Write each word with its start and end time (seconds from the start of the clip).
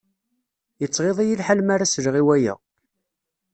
Yettɣiḍ-iyi 0.81 1.35
lḥal 1.39 1.59
mi 1.63 1.71
ara 1.75 1.91
sleɣ 1.93 2.15
i 2.21 2.23
waya. 2.27 2.55